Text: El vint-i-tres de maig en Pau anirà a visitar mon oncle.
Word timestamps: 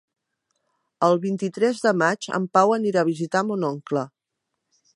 El 1.07 1.19
vint-i-tres 1.25 1.83
de 1.83 1.93
maig 2.03 2.29
en 2.39 2.47
Pau 2.59 2.73
anirà 2.77 3.03
a 3.05 3.09
visitar 3.11 3.45
mon 3.51 3.69
oncle. 3.69 4.07